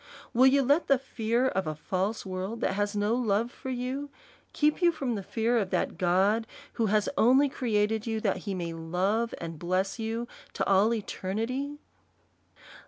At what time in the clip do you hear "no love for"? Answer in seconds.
2.95-3.69